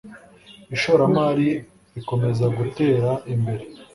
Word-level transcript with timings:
ishoramari 0.75 1.49
rikomeza 1.95 2.45
gutera 2.57 3.09
imbere 3.33 3.65